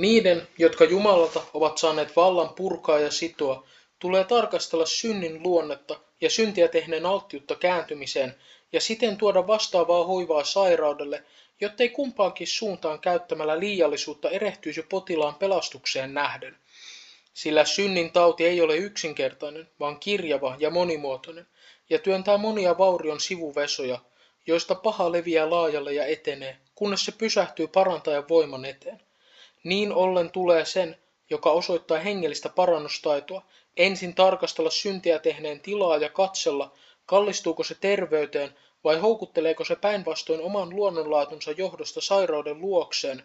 [0.00, 3.66] Niiden, jotka Jumalalta ovat saaneet vallan purkaa ja sitoa,
[3.98, 8.34] tulee tarkastella synnin luonnetta ja syntiä tehneen alttiutta kääntymiseen
[8.72, 11.24] ja siten tuoda vastaavaa hoivaa sairaudelle,
[11.60, 16.56] jottei kumpaankin suuntaan käyttämällä liiallisuutta erehtyisi potilaan pelastukseen nähden.
[17.34, 21.46] Sillä synnin tauti ei ole yksinkertainen, vaan kirjava ja monimuotoinen,
[21.90, 23.98] ja työntää monia vaurion sivuvesoja,
[24.46, 29.00] joista paha leviää laajalle ja etenee, kunnes se pysähtyy parantajan voiman eteen.
[29.64, 30.96] Niin ollen tulee sen,
[31.30, 33.42] joka osoittaa hengellistä parannustaitoa,
[33.76, 36.72] ensin tarkastella syntiä tehneen tilaa ja katsella,
[37.06, 38.54] kallistuuko se terveyteen
[38.84, 43.22] vai houkutteleeko se päinvastoin oman luonnonlaatunsa johdosta sairauden luokseen,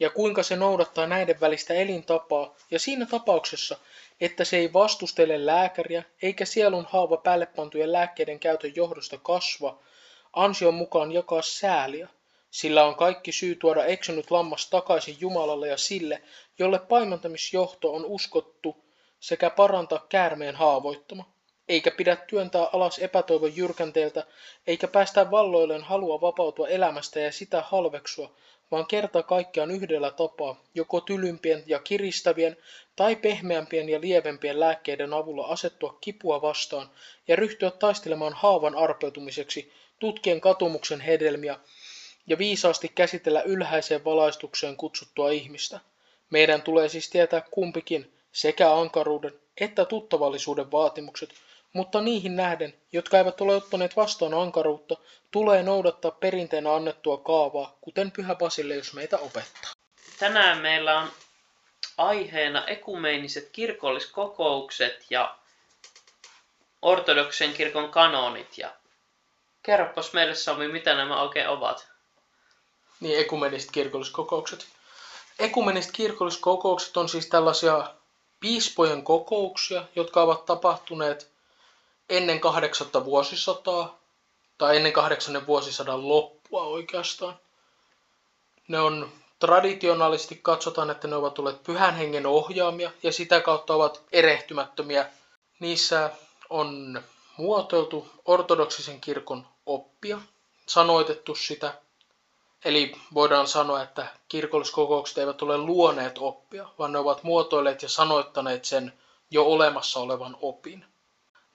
[0.00, 3.76] ja kuinka se noudattaa näiden välistä elintapaa, ja siinä tapauksessa,
[4.20, 9.78] että se ei vastustele lääkäriä, eikä sielun haava päälle pantujen lääkkeiden käytön johdosta kasva,
[10.32, 12.08] ansion mukaan jakaa sääliä,
[12.52, 16.22] sillä on kaikki syy tuoda eksynyt lammas takaisin Jumalalle ja sille,
[16.58, 18.84] jolle paimantamisjohto on uskottu,
[19.20, 21.32] sekä parantaa käärmeen haavoittama.
[21.68, 24.26] Eikä pidä työntää alas epätoivon jyrkänteeltä,
[24.66, 28.34] eikä päästä valloilleen halua vapautua elämästä ja sitä halveksua,
[28.70, 32.56] vaan kerta kaikkiaan yhdellä tapaa, joko tylympien ja kiristävien
[32.96, 36.90] tai pehmeämpien ja lievempien lääkkeiden avulla asettua kipua vastaan
[37.28, 41.58] ja ryhtyä taistelemaan haavan arpeutumiseksi, tutkien katumuksen hedelmiä
[42.26, 45.80] ja viisaasti käsitellä ylhäiseen valaistukseen kutsuttua ihmistä.
[46.30, 51.34] Meidän tulee siis tietää kumpikin, sekä ankaruuden että tuttavallisuuden vaatimukset,
[51.72, 54.96] mutta niihin nähden, jotka eivät ole ottaneet vastaan ankaruutta,
[55.30, 59.72] tulee noudattaa perinteenä annettua kaavaa, kuten Pyhä Basilius meitä opettaa.
[60.18, 61.08] Tänään meillä on
[61.98, 65.36] aiheena ekumeeniset kirkolliskokoukset ja
[66.82, 68.58] ortodoksen kirkon kanonit.
[68.58, 68.72] Ja
[69.62, 71.91] kerropas meille Sami, mitä nämä oikein ovat.
[73.02, 74.66] Niin, ekumeniset kirkolliskokoukset.
[75.38, 77.94] Ekumeniset kirkolliskokoukset on siis tällaisia
[78.40, 81.30] piispojen kokouksia, jotka ovat tapahtuneet
[82.08, 83.98] ennen kahdeksatta vuosisataa,
[84.58, 87.38] tai ennen kahdeksannen vuosisadan loppua oikeastaan.
[88.68, 94.02] Ne on traditionaalisesti katsotaan, että ne ovat olleet pyhän hengen ohjaamia ja sitä kautta ovat
[94.12, 95.06] erehtymättömiä.
[95.60, 96.10] Niissä
[96.50, 97.02] on
[97.36, 100.18] muotoiltu ortodoksisen kirkon oppia,
[100.66, 101.74] sanoitettu sitä.
[102.64, 108.64] Eli voidaan sanoa, että kirkolliskokoukset eivät ole luoneet oppia, vaan ne ovat muotoilleet ja sanoittaneet
[108.64, 108.92] sen
[109.30, 110.84] jo olemassa olevan opin.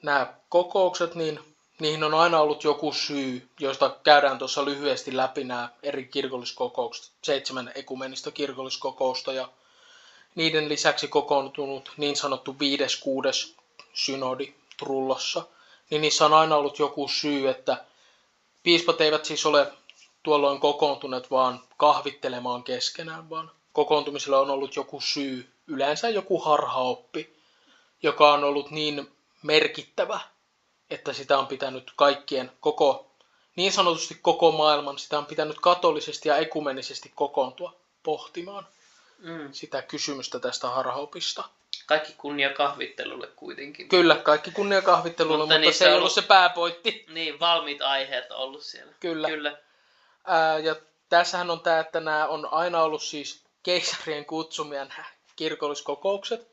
[0.03, 1.39] Nämä kokoukset, niin
[1.79, 7.71] niihin on aina ollut joku syy, josta käydään tuossa lyhyesti läpi nämä eri kirkolliskokoukset, seitsemän
[7.75, 9.49] ekumenista kirkolliskokousta ja
[10.35, 13.55] niiden lisäksi kokoontunut niin sanottu viides kuudes
[13.93, 15.43] synodi Trullossa,
[15.89, 17.85] niin niissä on aina ollut joku syy, että
[18.63, 19.71] piispat eivät siis ole
[20.27, 27.35] tuolloin kokoontuneet vaan kahvittelemaan keskenään, vaan kokoontumisella on ollut joku syy, yleensä joku harhaoppi,
[28.03, 29.11] joka on ollut niin
[29.43, 30.19] merkittävä,
[30.89, 33.11] että sitä on pitänyt kaikkien koko,
[33.55, 37.73] niin sanotusti koko maailman, sitä on pitänyt katolisesti ja ekumenisesti kokoontua
[38.03, 38.67] pohtimaan
[39.17, 39.49] mm.
[39.51, 41.43] sitä kysymystä tästä harhaopista.
[41.85, 43.89] Kaikki kunnia kahvittelulle kuitenkin.
[43.89, 47.05] Kyllä, kaikki kunnia kahvittelulle, mutta, mutta se ei ollut, ollut se pääpointti.
[47.09, 48.93] Niin, valmiit aiheet on ollut siellä.
[48.99, 49.27] Kyllä.
[49.27, 49.66] Kyllä.
[50.27, 50.75] Ää, ja
[51.09, 55.05] tässähän on tämä, että nämä on aina ollut siis keisarien kutsumia nämä
[55.35, 56.47] kirkolliskokoukset.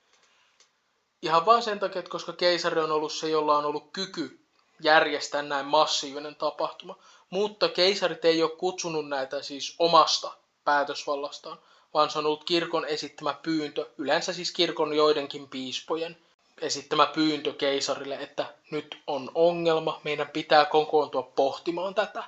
[1.23, 4.41] Ihan vain sen takia, että koska keisari on ollut se, jolla on ollut kyky
[4.81, 6.97] järjestää näin massiivinen tapahtuma.
[7.31, 10.33] Mutta keisarit ei ole kutsunut näitä siis omasta
[10.65, 11.59] päätösvallastaan,
[11.95, 16.17] vaan se on ollut kirkon esittämä pyyntö, yleensä siis kirkon joidenkin piispojen
[16.61, 22.25] esittämä pyyntö keisarille, että nyt on ongelma, meidän pitää kokoontua pohtimaan tätä.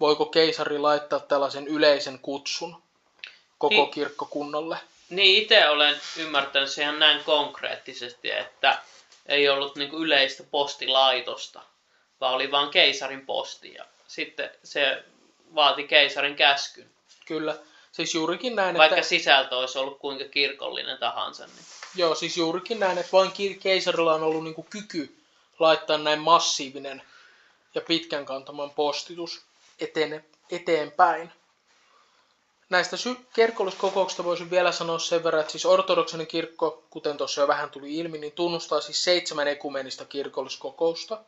[0.00, 2.82] Voiko keisari laittaa tällaisen yleisen kutsun
[3.58, 4.78] koko niin, kirkkokunnalle?
[5.10, 8.78] Niin, itse olen ymmärtänyt se ihan näin konkreettisesti, että
[9.26, 11.62] ei ollut niin kuin yleistä postilaitosta,
[12.20, 15.04] vaan oli vain keisarin posti ja sitten se
[15.54, 16.90] vaati keisarin käskyn.
[17.26, 17.56] Kyllä,
[17.92, 19.08] siis juurikin näin, Vaikka että...
[19.08, 21.46] sisältö olisi ollut kuinka kirkollinen tahansa.
[21.46, 21.64] Niin...
[21.94, 25.16] Joo, siis juurikin näin, että vain keisarilla on ollut niin kuin kyky
[25.58, 27.02] laittaa näin massiivinen
[27.74, 29.42] ja pitkän kantaman postitus
[29.80, 31.32] etene, eteenpäin.
[32.70, 37.48] Näistä sy- kirkolliskokouksista voisin vielä sanoa sen verran, että siis ortodoksinen kirkko, kuten tuossa jo
[37.48, 41.24] vähän tuli ilmi, niin tunnustaa siis seitsemän ekumenista kirkolliskokousta.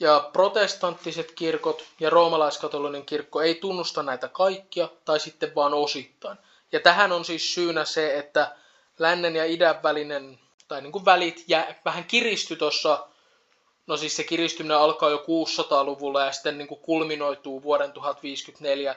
[0.00, 6.38] Ja protestanttiset kirkot ja roomalaiskatolinen kirkko ei tunnusta näitä kaikkia, tai sitten vaan osittain.
[6.72, 8.56] Ja tähän on siis syynä se, että
[8.98, 13.06] lännen ja idän välinen, tai niin kuin välit jä, vähän kiristy tuossa,
[13.86, 18.96] no siis se kiristyminen alkaa jo 600-luvulla ja sitten niin kuin kulminoituu vuoden 1054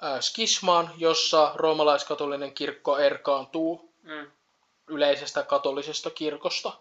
[0.00, 4.30] ää, skismaan, jossa roomalaiskatolinen kirkko erkaantuu Mm.
[4.86, 6.72] yleisestä katolisesta kirkosta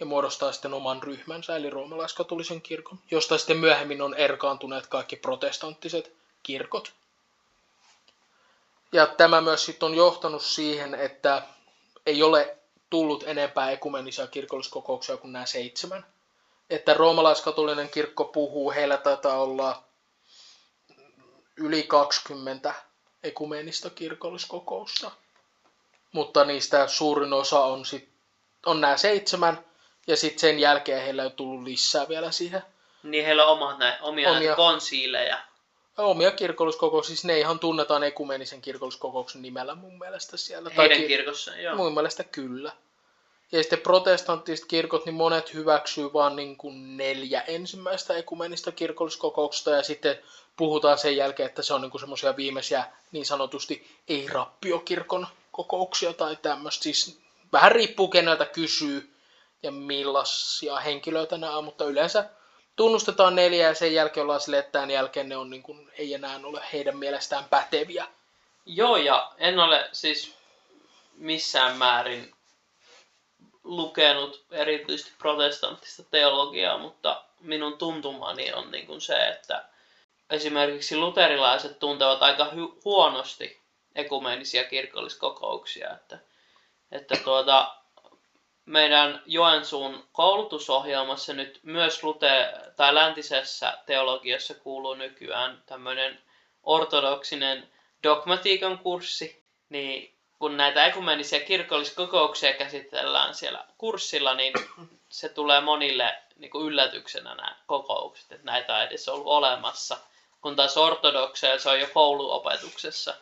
[0.00, 6.12] ja muodostaa sitten oman ryhmänsä, eli roomalaiskatolisen kirkon, josta sitten myöhemmin on erkaantuneet kaikki protestanttiset
[6.42, 6.92] kirkot.
[8.92, 11.42] Ja tämä myös sitten on johtanut siihen, että
[12.06, 12.56] ei ole
[12.90, 16.06] tullut enempää ekumenisia kirkolliskokouksia kuin nämä seitsemän.
[16.72, 19.82] Että roomalaiskatolinen kirkko puhuu, heillä taitaa olla
[21.56, 22.74] yli 20
[23.22, 25.10] ekumenista kirkolliskokousta.
[26.12, 28.08] Mutta niistä suurin osa on, sit,
[28.66, 29.64] on nämä seitsemän,
[30.06, 32.62] ja sitten sen jälkeen heillä on tullut lisää vielä siihen.
[33.02, 34.38] Niin heillä on omat näin, omia, Omia.
[34.38, 34.56] omia.
[34.56, 35.38] konsiileja.
[35.98, 40.70] Omia kirkolliskokouksia, siis ne ihan tunnetaan ekumenisen kirkolliskokouksen nimellä mun mielestä siellä.
[40.76, 41.76] Heidän ki- kirkossa, joo.
[41.76, 42.72] Mun mielestä kyllä.
[43.52, 46.56] Ja sitten protestanttiset kirkot, niin monet hyväksyy vaan niin
[46.96, 50.18] neljä ensimmäistä ekumenista kirkolliskokouksesta ja sitten
[50.56, 56.82] puhutaan sen jälkeen, että se on niin semmoisia viimeisiä niin sanotusti ei-rappiokirkon kokouksia tai tämmöistä.
[56.82, 57.20] Siis
[57.52, 59.14] vähän riippuu keneltä kysyy
[59.62, 62.30] ja millaisia henkilöitä nämä on, mutta yleensä
[62.76, 66.14] tunnustetaan neljä ja sen jälkeen ollaan silleen, että tämän jälkeen ne on niin kuin, ei
[66.14, 68.06] enää ole heidän mielestään päteviä.
[68.66, 70.34] Joo, ja en ole siis
[71.16, 72.34] missään määrin
[73.64, 79.64] lukenut erityisesti protestanttista teologiaa, mutta minun tuntumani on niin kuin se, että
[80.30, 83.60] esimerkiksi luterilaiset tuntevat aika hy- huonosti
[83.94, 86.18] ekumenisia kirkolliskokouksia, että,
[86.92, 87.74] että tuota,
[88.64, 96.18] meidän Joensuun koulutusohjelmassa nyt myös lute- tai läntisessä teologiassa kuuluu nykyään tämmöinen
[96.62, 97.68] ortodoksinen
[98.02, 100.11] dogmatiikan kurssi, niin
[100.42, 104.54] kun näitä ekumenisia kirkolliskokouksia käsitellään siellä kurssilla, niin
[105.08, 109.98] se tulee monille niin kuin yllätyksenä nämä kokoukset, että näitä on edes ollut olemassa.
[110.40, 113.14] Kun taas ortodokseja se on jo kouluopetuksessa.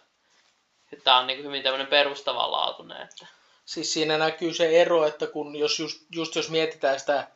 [1.04, 3.02] Tämä on niin kuin hyvin tämmöinen perustavanlaatuinen.
[3.02, 3.26] Että...
[3.64, 7.28] Siis siinä näkyy se ero, että kun jos just, just jos mietitään sitä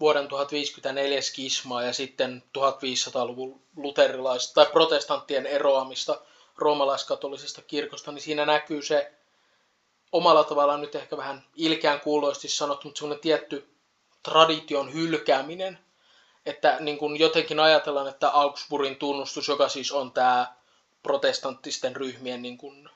[0.00, 6.20] vuoden 1054 skismaa ja sitten 1500-luvun luterilaista tai protestanttien eroamista
[6.56, 9.12] roomalaiskatolisesta kirkosta, niin siinä näkyy se
[10.12, 13.74] omalla tavallaan nyt ehkä vähän ilkeän kuuloisesti sanottu, mutta semmoinen tietty
[14.22, 15.78] tradition hylkääminen,
[16.46, 20.54] että niin kuin jotenkin ajatellaan, että Augsburgin tunnustus, joka siis on tämä
[21.02, 22.88] protestanttisten ryhmien niin kuin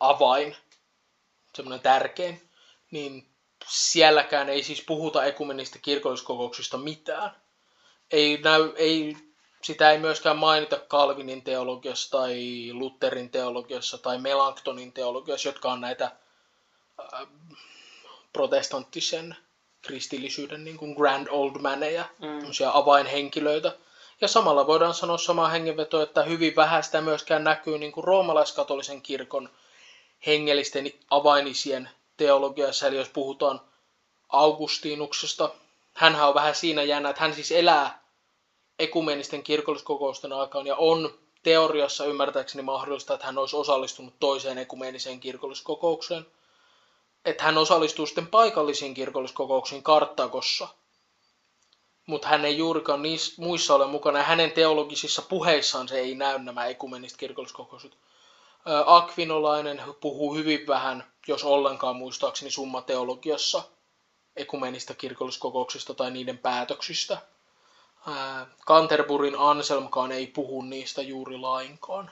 [0.00, 0.56] avain,
[1.54, 2.48] semmoinen tärkein,
[2.90, 3.26] niin
[3.68, 7.30] sielläkään ei siis puhuta ekumenista kirkolliskokouksista mitään.
[8.10, 9.16] Ei näy, ei,
[9.62, 16.12] sitä ei myöskään mainita Calvinin teologiassa tai Lutherin teologiassa tai Melanchtonin teologiassa, jotka on näitä
[17.14, 17.28] äh,
[18.32, 19.36] protestanttisen
[19.82, 22.40] kristillisyyden niin kuin grand old maneja, Mm.
[22.72, 23.76] avainhenkilöitä.
[24.20, 29.02] Ja samalla voidaan sanoa samaa hengenvetoa, että hyvin vähän sitä myöskään näkyy niin kuin roomalaiskatolisen
[29.02, 29.50] kirkon
[30.26, 32.86] hengellisten avainisien teologiassa.
[32.86, 33.60] Eli jos puhutaan
[34.28, 35.50] Augustinuksesta,
[35.94, 38.02] hän on vähän siinä jännä, että hän siis elää
[38.78, 46.26] ekumenisten kirkolliskokousten aikaan ja on teoriassa ymmärtääkseni mahdollista, että hän olisi osallistunut toiseen ekumeniseen kirkolliskokoukseen.
[47.24, 50.68] Että hän osallistuu sitten paikallisiin kirkolliskokouksiin Karttagossa,
[52.06, 54.18] mutta hän ei juurikaan niissä muissa ole mukana.
[54.18, 57.96] Ja hänen teologisissa puheissaan se ei näy nämä ekumeniset kirkolliskokoukset.
[58.86, 63.62] Akvinolainen puhuu hyvin vähän, jos ollenkaan muistaakseni summa teologiassa
[64.36, 67.18] ekumenista kirkolliskokouksista tai niiden päätöksistä.
[68.06, 72.10] Ää, Canterburin Anselmkaan ei puhu niistä juuri lainkaan.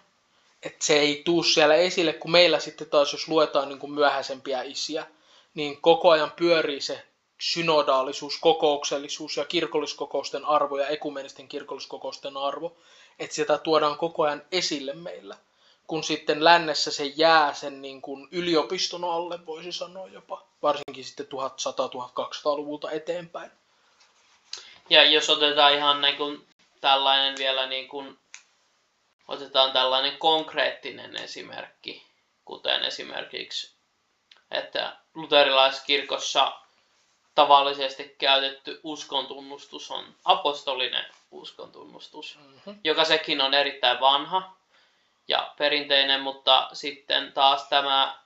[0.63, 4.63] Et se ei tuu siellä esille, kun meillä sitten taas, jos luetaan niin kuin myöhäisempiä
[4.63, 5.07] isiä,
[5.55, 7.05] niin koko ajan pyörii se
[7.39, 12.77] synodaalisuus, kokouksellisuus ja kirkolliskokousten arvo ja ekumenisten kirkolliskokousten arvo,
[13.19, 15.37] että sitä tuodaan koko ajan esille meillä.
[15.87, 21.27] Kun sitten lännessä se jää sen niin kuin yliopiston alle, voisi sanoa jopa, varsinkin sitten
[21.27, 23.51] 1100-1200-luvulta eteenpäin.
[24.91, 26.47] Ja jos otetaan ihan niin kuin
[26.81, 28.19] tällainen vielä niin kuin,
[29.29, 32.07] otetaan tällainen konkreettinen esimerkki,
[32.45, 33.75] kuten esimerkiksi,
[34.51, 36.53] että luterilaiskirkossa
[37.35, 42.81] tavallisesti käytetty uskontunnustus on apostolinen uskontunnustus, Mm-hmm.
[42.85, 44.57] joka sekin on erittäin vanha
[45.29, 48.19] ja perinteinen, mutta sitten taas tämä,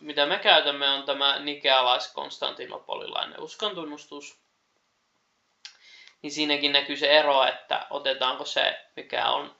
[0.00, 4.38] mitä me käytämme, on tämä nikealais-konstantinopolilainen uskontunnustus.
[6.22, 9.56] Niin siinäkin näkyy se ero, että otetaanko se, mikä on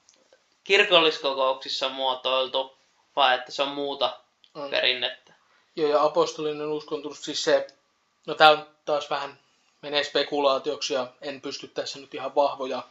[0.67, 2.77] kirkolliskokouksissa muotoiltu,
[3.15, 4.19] vai että se on muuta
[4.57, 4.69] Mm.
[4.69, 5.33] perinnettä.
[5.75, 7.67] Joo, ja apostolinen uskontunnus, siis se,
[8.27, 9.39] no tämä on taas vähän,
[9.81, 12.83] menee spekulaatioksi ja en pysty tässä nyt ihan vahvoja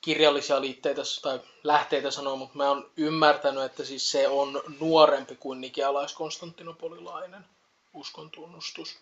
[0.00, 5.60] kirjallisia liitteitä tai lähteitä sanoa, mutta mä oon ymmärtänyt, että siis se on nuorempi kuin
[5.60, 7.44] nikealais-konstantinopolilainen
[7.94, 8.98] uskontunnustus.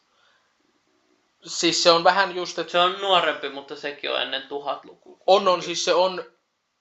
[1.45, 2.73] Siis se on vähän just, että...
[2.73, 5.19] Se on nuorempi, mutta sekin on ennen tuhatlukua.
[5.27, 6.25] On, on, siis se on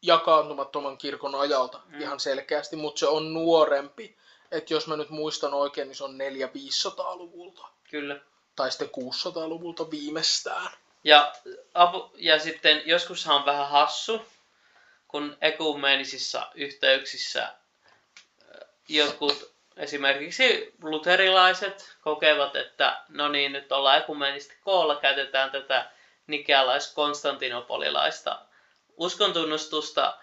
[0.08, 2.02] jakaantumattoman kirkon ajalta mm.
[2.02, 4.18] ihan selkeästi, mutta se on nuorempi.
[4.52, 7.68] Että jos mä nyt muistan oikein, niin se on 400-500-luvulta.
[7.90, 8.20] Kyllä.
[8.56, 10.72] Tai sitten 600-luvulta viimeistään.
[11.04, 11.34] Ja,
[11.74, 14.22] apu, ja sitten joskushan on vähän hassu,
[15.08, 17.54] kun ekumeenisissa yhteyksissä
[18.90, 25.92] jotkut esimerkiksi luterilaiset kokevat, että no niin, nyt ollaan ekumeenisesti koolla, käytetään tätä
[26.28, 28.40] nikealais-konstantinopolilaista
[28.98, 30.18] uskontunnustusta,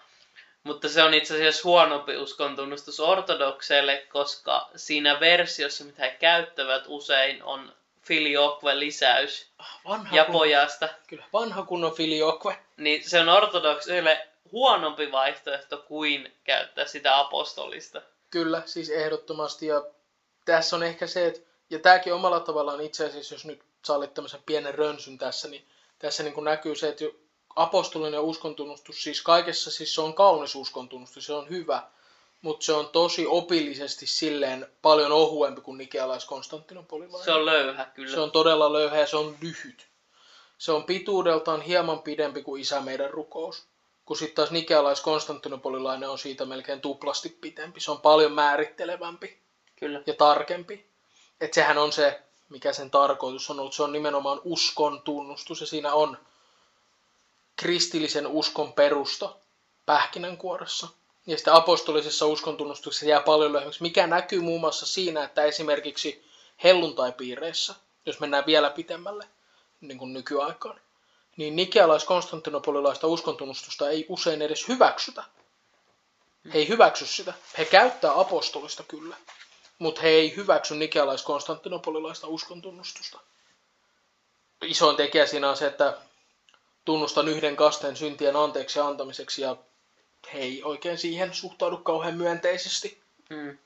[0.63, 7.43] mutta se on itse asiassa huonompi uskontunnustus ortodokseille, koska siinä versiossa, mitä he käyttävät usein,
[7.43, 9.47] on filioque-lisäys
[9.87, 10.89] Vanha ja kun- pojasta.
[11.07, 12.57] Kyllä, vanha kunnon filioque.
[12.77, 18.01] Niin se on ortodokseille huonompi vaihtoehto kuin käyttää sitä apostolista.
[18.29, 19.67] Kyllä, siis ehdottomasti.
[19.67, 19.83] Ja
[20.45, 21.39] tässä on ehkä se, että,
[21.69, 25.67] ja tämäkin omalla tavallaan itse asiassa, jos nyt sallit tämmöisen pienen rönsyn tässä, niin
[25.99, 27.05] tässä niin kuin näkyy se, että
[27.55, 31.83] apostolinen uskontunnustus, siis kaikessa siis se on kaunis uskontunnustus, se on hyvä,
[32.41, 37.25] mutta se on tosi opillisesti silleen paljon ohuempi kuin nikealais-konstantinopolilainen.
[37.25, 38.13] Se on löyhä kyllä.
[38.13, 39.87] Se on todella löyhä ja se on lyhyt.
[40.57, 43.63] Se on pituudeltaan hieman pidempi kuin Isä meidän rukous.
[44.05, 47.79] Kun sitten taas nikealais-konstantinopolilainen on siitä melkein tuplasti pitempi.
[47.79, 49.37] Se on paljon määrittelevämpi
[49.75, 50.01] Kyllä.
[50.05, 50.85] ja tarkempi.
[51.41, 53.73] Että sehän on se, mikä sen tarkoitus on ollut.
[53.73, 56.17] Se on nimenomaan uskon tunnustus ja siinä on
[57.55, 59.35] kristillisen uskon perusta
[59.85, 60.87] pähkinänkuoressa.
[61.27, 66.25] Ja sitten apostolisessa uskontunnustuksessa jää paljon lyhyemmäksi, mikä näkyy muun muassa siinä, että esimerkiksi
[66.63, 69.27] helluntaipiireissä, jos mennään vielä pitemmälle
[69.81, 70.79] niin kuin nykyaikaan,
[71.37, 75.23] niin nikealais-konstantinopolilaista uskontunnustusta ei usein edes hyväksytä.
[76.53, 77.33] He ei hyväksy sitä.
[77.57, 79.15] He käyttää apostolista kyllä,
[79.79, 83.19] mutta he ei hyväksy nikealais-konstantinopolilaista uskontunnustusta.
[84.61, 85.97] Isoin tekijä siinä on se, että
[86.85, 89.55] tunnustan yhden kasteen syntien anteeksi antamiseksi ja
[90.33, 93.03] he ei oikein siihen suhtaudu kauhean myönteisesti.
[93.29, 93.57] Mm.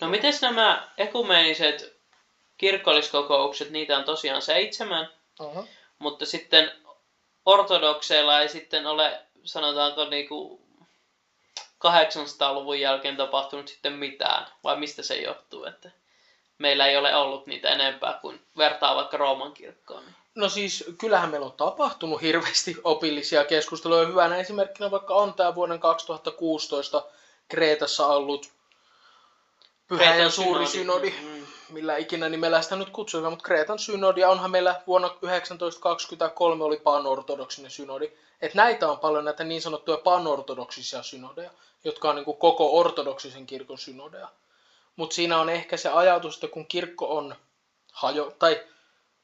[0.00, 1.96] No miten nämä ekumeeniset
[2.56, 5.68] kirkolliskokoukset, niitä on tosiaan seitsemän, Uh-huh.
[5.98, 6.72] mutta sitten
[7.46, 10.60] ortodokseilla ei sitten ole, sanotaanko niinku
[11.86, 15.90] 800-luvun jälkeen tapahtunut sitten mitään, vai mistä se johtuu, että
[16.58, 20.04] meillä ei ole ollut niitä enempää kuin vertaa vaikka Rooman kirkkoon.
[20.34, 24.06] No siis kyllähän meillä on tapahtunut hirveästi opillisia keskusteluja.
[24.06, 27.02] Hyvänä esimerkkinä vaikka on tämä vuoden 2016
[27.48, 28.54] Kreetassa ollut
[29.88, 31.46] Pyhä ja suuri synodi, Mm.
[31.68, 36.76] millä ikinä nimellä sitä nyt kutsutaan, mutta Kreetan synodi ja onhan meillä vuonna 1923 oli
[36.76, 38.12] panortodoksinen synodi.
[38.40, 41.50] Et näitä on paljon näitä niin sanottuja panortodoksisia synodeja,
[41.84, 44.28] jotka on niin koko ortodoksisen kirkon synodeja.
[44.96, 47.36] Mutta siinä on ehkä se ajatus, että kun kirkko on
[47.92, 48.60] hajo, tai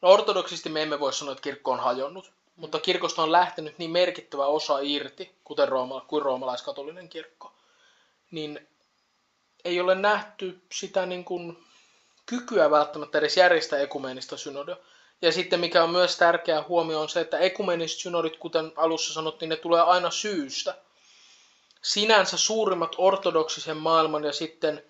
[0.02, 3.90] no ortodoksisesti me emme voi sanoa, että kirkko on hajonnut, mutta kirkosta on lähtenyt niin
[3.90, 7.52] merkittävä osa irti, kuten Rooma, kuin roomalaiskatolinen kirkko,
[8.30, 8.68] niin
[9.64, 11.64] ei ole nähty sitä niin kuin
[12.26, 14.76] kykyä välttämättä edes järjestää ekumeenista synodia.
[15.22, 19.48] Ja sitten mikä on myös tärkeä huomio on se, että ekumeeniset synodit, kuten alussa sanottiin,
[19.48, 20.74] ne tulee aina syystä.
[21.82, 24.84] Sinänsä suurimmat ortodoksisen maailman ja sitten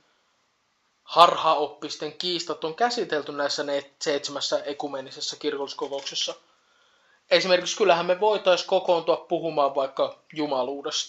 [1.10, 3.64] harhaoppisten kiistat on käsitelty näissä
[4.02, 6.34] seitsemässä ekumeenisessa kirkolliskokouksessa.
[7.30, 10.18] Esimerkiksi kyllähän me voitaisiin kokoontua puhumaan vaikka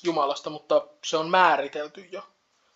[0.03, 2.23] Jumalasta, mutta se on määritelty jo.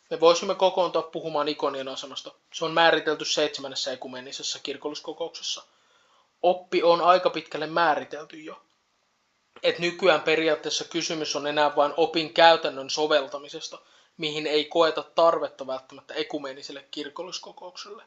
[0.09, 2.31] Me voisimme kokoontua puhumaan ikonien asemasta.
[2.53, 5.63] Se on määritelty seitsemännessä ekumenisessa kirkolliskokouksessa.
[6.41, 8.61] Oppi on aika pitkälle määritelty jo.
[9.63, 13.77] Et nykyään periaatteessa kysymys on enää vain opin käytännön soveltamisesta,
[14.17, 18.03] mihin ei koeta tarvetta välttämättä ekumeniselle kirkolliskokoukselle.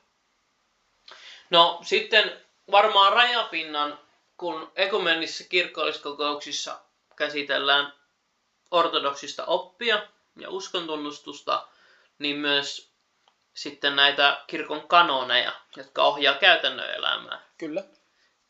[1.50, 3.98] No sitten varmaan rajapinnan,
[4.36, 6.80] kun ekumenisissa kirkolliskokouksissa
[7.16, 7.92] käsitellään
[8.70, 11.68] ortodoksista oppia ja uskontunnustusta,
[12.18, 12.90] niin myös
[13.54, 17.42] sitten näitä kirkon kanoneja, jotka ohjaa käytännön elämää.
[17.58, 17.84] Kyllä.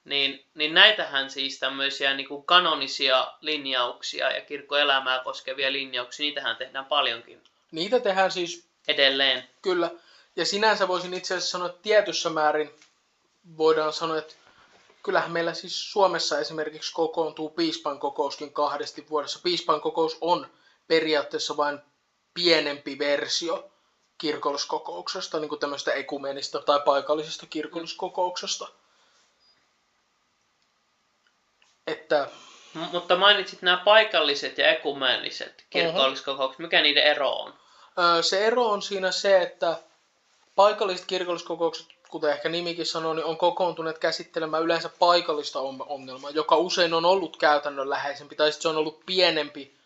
[0.08, 6.84] Niin, niin näitähän siis tämmöisiä niin kuin kanonisia linjauksia ja kirkkoelämää koskevia linjauksia, niitähän tehdään
[6.84, 9.48] paljonkin Niitä tehdään siis edelleen.
[9.62, 9.90] Kyllä.
[10.36, 12.70] Ja sinänsä voisin itse asiassa sanoa, että tietyssä määrin
[13.58, 14.34] voidaan sanoa, että
[15.02, 19.40] kyllähän meillä siis Suomessa esimerkiksi kokoontuu piispan kokouskin kahdesti vuodessa.
[19.42, 20.46] Piispan kokous on
[20.86, 21.78] periaatteessa vain
[22.34, 23.70] pienempi versio
[24.18, 28.68] kirkolliskokouksesta, niin kuin tämmöistä ekumenista tai paikallisesta kirkolliskokouksesta.
[31.92, 32.28] Että
[32.92, 36.58] mutta mainitsit nämä paikalliset ja ekumeeniset kirkolliskokoukset.
[36.58, 37.54] Mikä niiden ero on?
[38.22, 39.76] Se ero on siinä se, että
[40.56, 46.56] paikalliset kirkolliskokoukset, kuten ehkä nimikin sanoo, niin on kokoontuneet käsittelemään yleensä paikallista on- ongelmaa, joka
[46.56, 49.78] usein on ollut käytännönläheisempi, tai sitten se on ollut pienempi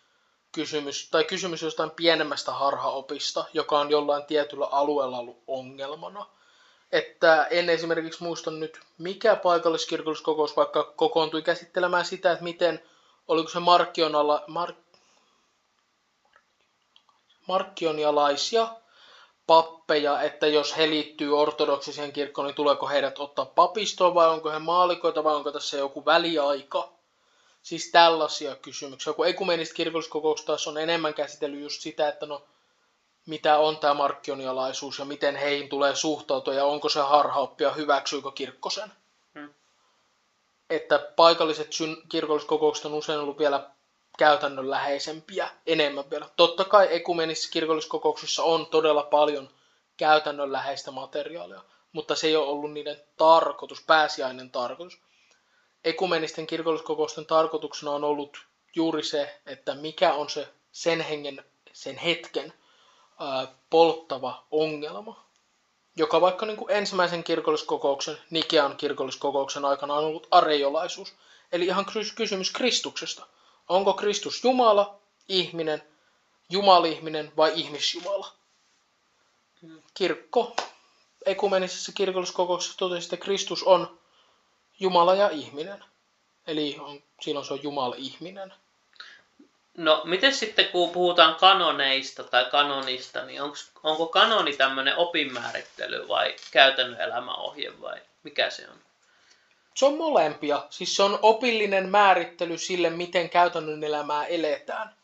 [0.51, 6.25] kysymys, tai kysymys jostain pienemmästä harhaopista, joka on jollain tietyllä alueella ollut ongelmana.
[6.93, 12.83] Että en esimerkiksi muista nyt, mikä paikalliskirkolliskokous vaikka kokoontui käsittelemään sitä, että miten,
[13.27, 14.75] oliko se markkionala, mark,
[17.47, 18.67] markkionialaisia
[19.47, 24.59] pappeja, että jos he liittyy ortodoksiseen kirkkoon, niin tuleeko heidät ottaa papistoon vai onko he
[24.59, 26.89] maalikoita vai onko tässä joku väliaika.
[27.63, 29.13] Siis tällaisia kysymyksiä.
[29.25, 32.43] Ekumenistä kirkolliskokouksesta taas on enemmän käsitellyt just sitä, että no
[33.25, 38.69] mitä on tämä markkionialaisuus ja miten heihin tulee suhtautua ja onko se harhaoppia, hyväksyykö kirkko
[38.69, 38.91] sen.
[39.33, 39.53] Hmm.
[40.69, 43.69] Että paikalliset syn- kirkolliskokoukset on usein ollut vielä
[44.17, 46.29] käytännönläheisempiä enemmän vielä.
[46.35, 49.49] Totta kai ekumenisissa kirkolliskokouksissa on todella paljon
[49.97, 51.61] käytännönläheistä materiaalia,
[51.91, 54.99] mutta se ei ole ollut niiden tarkoitus, pääsiäinen tarkoitus.
[55.83, 62.53] Ekumenisten kirkolliskokousten tarkoituksena on ollut juuri se, että mikä on se sen hengen, sen hetken
[63.69, 65.23] polttava ongelma,
[65.95, 71.13] joka vaikka niin kuin ensimmäisen kirkolliskokouksen, Nikean kirkolliskokouksen aikana on ollut areiolaisuus.
[71.51, 73.25] Eli ihan kys- kysymys Kristuksesta.
[73.69, 75.83] Onko Kristus Jumala, ihminen,
[76.49, 78.27] Jumalihminen vai ihmisjumala?
[79.93, 80.55] Kirkko
[81.25, 83.99] ekumenisessa kirkolliskokouksessa totesi, että Kristus on
[84.79, 85.85] Jumala ja ihminen.
[86.47, 88.53] Eli on, silloin se on Jumala-ihminen.
[89.77, 96.35] No, miten sitten kun puhutaan kanoneista tai kanonista, niin onks, onko kanoni tämmöinen opinmäärittely vai
[96.51, 98.77] käytännön elämäohje vai mikä se on?
[99.75, 100.63] Se on molempia.
[100.69, 104.95] Siis se on opillinen määrittely sille, miten käytännön elämää eletään.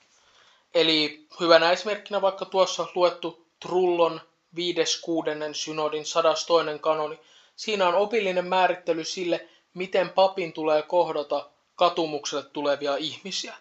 [0.74, 4.22] Eli hyvänä esimerkkinä vaikka tuossa luettu Trullon
[4.56, 5.54] 5.6.
[5.54, 6.48] synodin 102.
[6.82, 7.20] kanoni.
[7.56, 13.54] Siinä on opillinen määrittely sille, miten papin tulee kohdata katumukselle tulevia ihmisiä.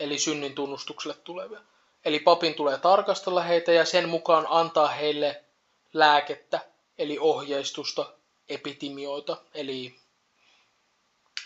[0.00, 1.60] Eli synnin tunnustukselle tulevia.
[2.04, 5.44] Eli papin tulee tarkastella heitä ja sen mukaan antaa heille
[5.92, 6.60] lääkettä,
[6.98, 8.12] eli ohjeistusta,
[8.48, 9.94] epitimioita, eli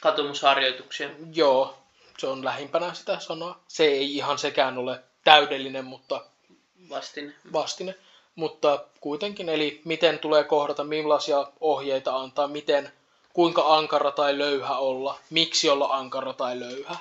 [0.00, 1.10] Katumusharjoituksia.
[1.34, 1.76] Joo,
[2.18, 3.64] se on lähimpänä sitä sanaa.
[3.68, 6.24] Se ei ihan sekään ole täydellinen, mutta
[6.90, 7.34] Vastin.
[7.52, 7.94] vastine.
[8.34, 12.92] Mutta kuitenkin, eli miten tulee kohdata, millaisia ohjeita antaa, miten,
[13.32, 16.96] kuinka ankara tai löyhä olla, miksi olla ankara tai löyhä.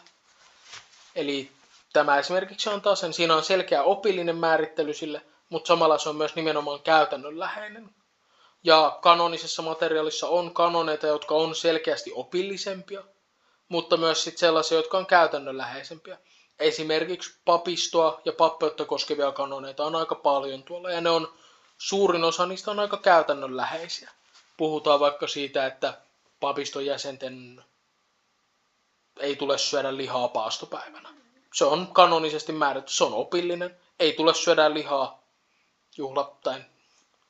[1.15, 1.52] Eli
[1.93, 6.36] tämä esimerkiksi antaa sen, siinä on selkeä opillinen määrittely sille, mutta samalla se on myös
[6.36, 7.89] nimenomaan käytännönläheinen.
[8.63, 13.04] Ja kanonisessa materiaalissa on kanoneita, jotka on selkeästi opillisempia,
[13.69, 16.17] mutta myös sit sellaisia, jotka on käytännönläheisempiä.
[16.60, 21.34] Esimerkiksi papistoa ja pappeutta koskevia kanoneita on aika paljon tuolla, ja ne on,
[21.78, 24.12] suurin osa niistä on aika käytännönläheisiä.
[24.58, 25.93] Puhutaan vaikka siitä, että
[26.39, 27.63] papiston jäsenten
[29.19, 31.10] ei tule syödä lihaa paastopäivänä.
[31.54, 35.23] Se on kanonisesti määrätty, se on opillinen, ei tule syödä lihaa
[35.97, 36.62] juhla- tai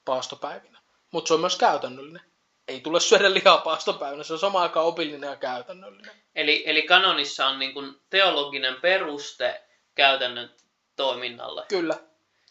[0.06, 0.80] paastopäivinä.
[1.12, 2.22] Mutta se on myös käytännöllinen.
[2.68, 6.12] Ei tule syödä lihaa paastopäivänä, se on samaan aikaan opillinen ja käytännöllinen.
[6.36, 9.62] Eli, eli kanonissa on niin kuin teologinen peruste
[9.96, 10.54] käytännön
[10.96, 11.66] toiminnalle.
[11.68, 11.96] Kyllä,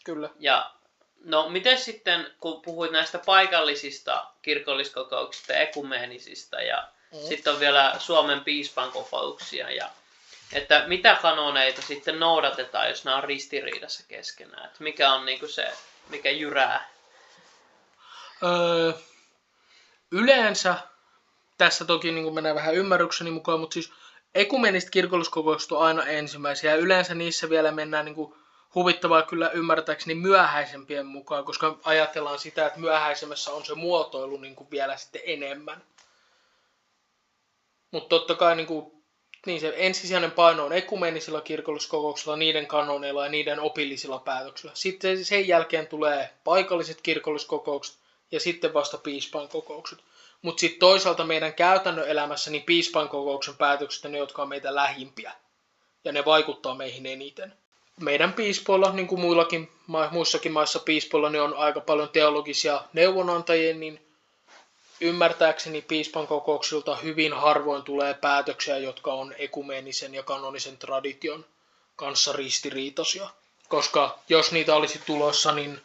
[0.03, 0.29] kyllä.
[0.39, 0.71] Ja
[1.23, 6.87] no miten sitten, kun puhuit näistä paikallisista kirkolliskokouksista, ekumeenisista ja.
[7.27, 9.89] Sitten on vielä Suomen piispan kokouksia ja
[10.53, 14.65] että mitä kanoneita sitten noudatetaan, jos nämä on ristiriidassa keskenään?
[14.65, 15.71] Että mikä on niinku se,
[16.09, 16.89] mikä jyrää?
[18.43, 18.93] Öö,
[20.11, 20.75] yleensä,
[21.57, 23.91] tässä toki niin mennään vähän ymmärrykseni mukaan, mutta siis
[24.35, 28.35] ekumeniset kirkolliskokoukset on aina ensimmäisiä ja yleensä niissä vielä mennään niin kuin
[28.75, 34.71] huvittavaa kyllä ymmärtääkseni myöhäisempien mukaan, koska ajatellaan sitä, että myöhäisemmässä on se muotoilu niin kuin
[34.71, 35.83] vielä sitten enemmän.
[37.93, 38.91] Mutta totta kai niin, kuin,
[39.45, 44.71] niin se ensisijainen paino on ekumenisilla kirkolliskokouksilla, niiden kanoneilla ja niiden opillisilla päätöksillä.
[44.75, 47.97] Sitten sen jälkeen tulee paikalliset kirkolliskokoukset
[48.31, 49.99] ja sitten vasta piispan kokoukset.
[50.41, 55.31] Mutta sitten toisaalta meidän käytännön elämässä niin piispan kokouksen päätökset ne, jotka on meitä lähimpiä.
[56.03, 57.53] Ja ne vaikuttaa meihin eniten.
[58.01, 59.71] Meidän piispoilla, niin kuin muillakin,
[60.11, 64.12] muissakin maissa piispoilla, niin on aika paljon teologisia neuvonantajia, niin
[65.01, 71.45] ymmärtääkseni piispan kokouksilta hyvin harvoin tulee päätöksiä, jotka on ekumeenisen ja kanonisen tradition
[71.95, 73.29] kanssa ristiriitaisia.
[73.67, 75.81] Koska jos niitä olisi tulossa, niin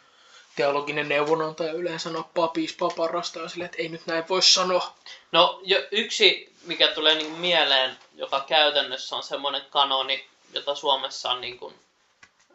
[0.55, 4.93] teologinen neuvonantaja yleensä nappaa piispaa parasta ja silleen, että ei nyt näin voi sanoa.
[5.31, 11.41] No jo, yksi mikä tulee niin mieleen, joka käytännössä on semmoinen kanoni, jota Suomessa on
[11.41, 11.75] niin kuin,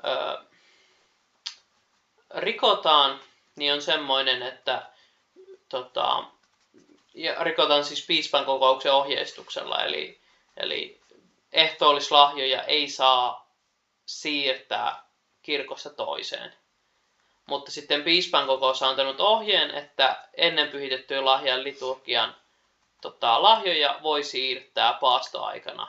[0.04, 0.38] ö,
[2.34, 3.20] rikotaan,
[3.56, 4.82] niin on semmoinen, että
[5.68, 6.24] tota,
[7.14, 10.20] ja rikotaan siis piispan kokouksen ohjeistuksella, eli,
[10.56, 11.00] eli
[11.52, 13.50] ehtoollislahjoja ei saa
[14.06, 15.04] siirtää
[15.42, 16.54] kirkossa toiseen.
[17.46, 22.36] Mutta sitten piispan kokous on antanut ohjeen, että ennen pyhitettyä lahjan liturgian
[23.00, 25.88] tota, lahjoja voi siirtää paastoaikana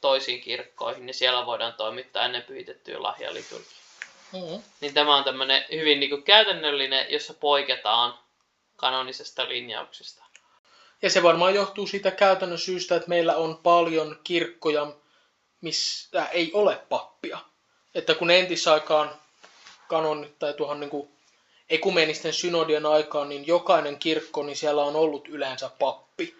[0.00, 3.80] toisiin kirkkoihin, niin siellä voidaan toimittaa ennen pyhitettyä lahjan liturgia.
[4.32, 4.62] Mm-hmm.
[4.80, 8.18] Niin tämä on tämmöinen hyvin niin kuin käytännöllinen, jossa poiketaan
[8.76, 10.29] kanonisesta linjauksesta.
[11.02, 14.92] Ja se varmaan johtuu siitä käytännön syystä, että meillä on paljon kirkkoja,
[15.60, 17.38] missä ei ole pappia.
[17.94, 19.10] Että kun entisaikaan
[19.88, 21.08] kanonit tai tuohon niin kuin
[21.70, 26.36] ekumenisten synodien aikaan, niin jokainen kirkko, niin siellä on ollut yleensä pappi.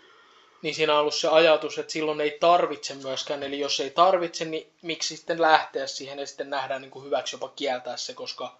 [0.62, 4.44] Niin siinä on ollut se ajatus, että silloin ei tarvitse myöskään, eli jos ei tarvitse,
[4.44, 8.56] niin miksi sitten lähteä siihen ja sitten nähdään niin kuin hyväksi jopa kieltää se, koska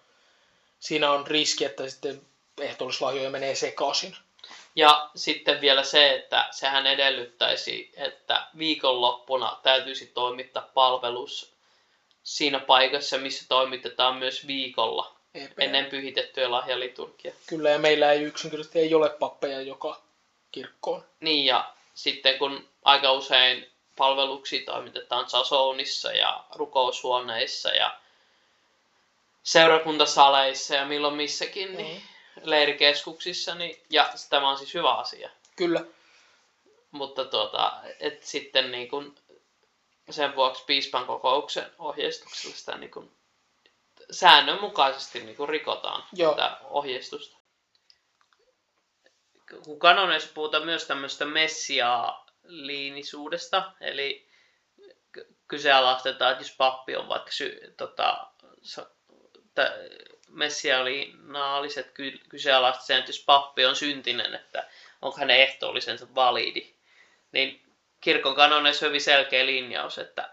[0.79, 2.21] siinä on riski, että sitten
[2.61, 4.15] ehtoollislahjoja menee sekaisin.
[4.75, 11.53] Ja sitten vielä se, että sehän edellyttäisi, että viikonloppuna täytyisi toimittaa palvelus
[12.23, 15.53] siinä paikassa, missä toimitetaan myös viikolla Eipä.
[15.63, 17.33] ennen pyhitettyä lahjaliturgia.
[17.47, 20.01] Kyllä, ja meillä ei yksinkertaisesti ei ole pappeja joka
[20.51, 21.03] kirkkoon.
[21.19, 27.97] Niin, ja sitten kun aika usein palveluksia toimitetaan Sasounissa ja rukoushuoneissa ja
[29.43, 32.01] seurakuntasaleissa ja milloin missäkin, niin, niin
[32.43, 35.29] leirikeskuksissa, niin, ja tämä on siis hyvä asia.
[35.55, 35.85] Kyllä.
[36.91, 39.15] Mutta tuota, et sitten niin kun,
[40.09, 43.11] sen vuoksi piispan kokouksen ohjeistuksella sitä niin kun,
[44.11, 46.35] säännönmukaisesti niin kun rikotaan Joo.
[46.35, 47.37] tätä ohjeistusta.
[49.63, 54.29] Kun kanoneissa puhutaan myös tämmöistä messiaa-liinisuudesta, eli
[55.47, 58.27] kyseenalaistetaan, että jos pappi on vaikka sy, tota,
[60.31, 61.91] messiaaliset
[62.29, 64.67] kyseenalaiset sen, että jos pappi on syntinen, että
[65.01, 66.73] onko hänen ehtoollisensa validi.
[67.31, 67.61] Niin
[68.01, 70.29] kirkon kanoneissa on hyvin selkeä linjaus, että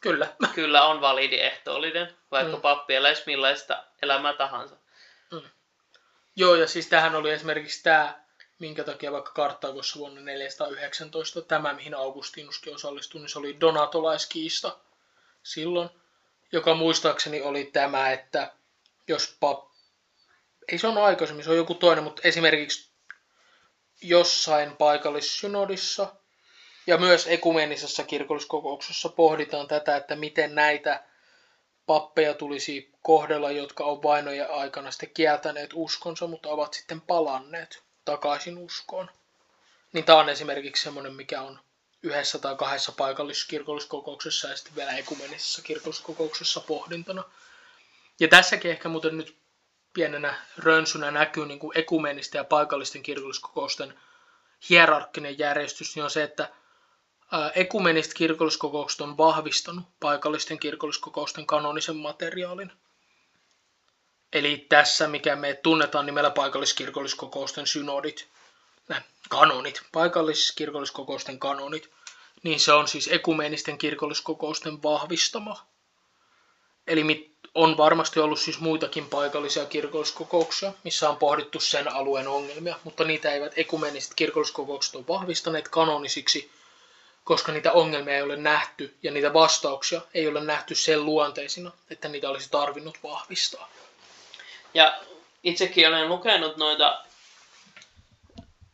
[0.00, 2.62] kyllä, kyllä on validi ehtoollinen, vaikka mm.
[2.62, 4.76] pappi eläisi millaista elämää tahansa.
[5.32, 5.42] Mm.
[6.36, 8.20] Joo, ja siis tähän oli esimerkiksi tämä,
[8.58, 14.76] minkä takia vaikka Karttaagossa vuonna 419, tämä mihin Augustinuskin osallistui, niin se oli donatolaiskiista
[15.42, 15.90] silloin,
[16.52, 18.52] joka muistaakseni oli tämä, että
[19.08, 19.68] jos pap...
[20.72, 22.90] Ei se on aikaisemmin, se on joku toinen, mutta esimerkiksi
[24.02, 26.14] jossain paikalissynodissa
[26.86, 31.04] ja myös ekumenisessa kirkolliskokouksessa pohditaan tätä, että miten näitä
[31.86, 38.58] pappeja tulisi kohdella, jotka on vainoja aikana sitten kieltäneet uskonsa, mutta ovat sitten palanneet takaisin
[38.58, 39.10] uskoon.
[39.92, 41.60] Niin tämä on esimerkiksi semmoinen, mikä on
[42.02, 47.24] yhdessä tai kahdessa paikalliskirkolliskokouksessa ja sitten vielä ekumenisessa kirkolliskokouksessa pohdintana.
[48.20, 49.38] Ja tässäkin ehkä muuten nyt
[49.92, 54.00] pienenä rönsynä näkyy niin kuin ekumenisten ja paikallisten kirkolliskokousten
[54.68, 56.52] hierarkkinen järjestys, niin on se, että
[57.54, 62.72] ekumeniset kirkolliskokoukset on vahvistanut paikallisten kirkolliskokousten kanonisen materiaalin.
[64.32, 68.28] Eli tässä, mikä me tunnetaan nimellä paikalliskirkolliskokousten synodit,
[68.88, 71.90] nämä kanonit, paikalliskirkolliskokousten kanonit,
[72.42, 75.66] niin se on siis ekumenisten kirkolliskokousten vahvistama.
[76.86, 77.04] Eli
[77.58, 83.32] on varmasti ollut siis muitakin paikallisia kirkolliskokouksia, missä on pohdittu sen alueen ongelmia, mutta niitä
[83.32, 86.50] eivät ekumeniset kirkolliskokoukset ole vahvistaneet kanonisiksi,
[87.24, 92.08] koska niitä ongelmia ei ole nähty ja niitä vastauksia ei ole nähty sen luonteisina, että
[92.08, 93.68] niitä olisi tarvinnut vahvistaa.
[94.74, 94.98] Ja
[95.42, 97.04] itsekin olen lukenut noita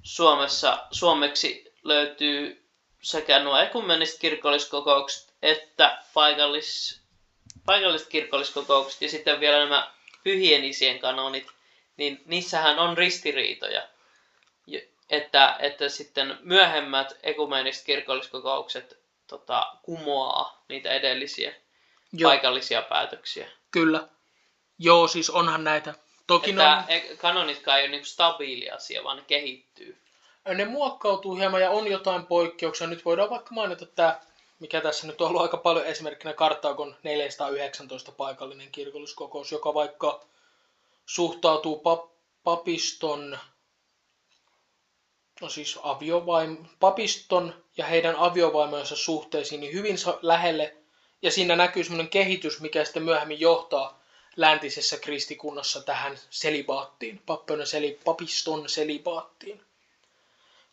[0.02, 2.64] Suomessa, suomeksi löytyy
[3.02, 7.03] sekä nuo ekumeniset kirkolliskokoukset että paikallis
[7.66, 9.90] paikalliset kirkolliskokoukset ja sitten vielä nämä
[10.24, 11.46] pyhien isien kanonit,
[11.96, 13.82] niin niissähän on ristiriitoja.
[15.10, 21.54] Että, että sitten myöhemmät ekumeniset kirkolliskokoukset tota, kumoaa niitä edellisiä
[22.12, 22.30] Joo.
[22.30, 23.48] paikallisia päätöksiä.
[23.70, 24.08] Kyllä.
[24.78, 25.94] Joo, siis onhan näitä.
[26.26, 26.84] Toki että on...
[26.88, 29.98] E- kanonitkaan ei ole niin stabiili asia, vaan ne kehittyy.
[30.54, 32.86] Ne muokkautuu hieman ja on jotain poikkeuksia.
[32.86, 34.20] Nyt voidaan vaikka mainita tämä
[34.58, 40.24] mikä tässä nyt on ollut aika paljon esimerkkinä Kartaagon 419 paikallinen kirkolliskokous, joka vaikka
[41.06, 42.10] suhtautuu pap-
[42.44, 43.38] papiston,
[45.40, 50.76] no siis aviovaim, papiston ja heidän aviovaimojensa suhteisiin niin hyvin lähelle,
[51.22, 54.04] ja siinä näkyy semmoinen kehitys, mikä sitten myöhemmin johtaa
[54.36, 57.22] läntisessä kristikunnassa tähän selibaattiin,
[58.04, 59.64] pappiston selibaattiin.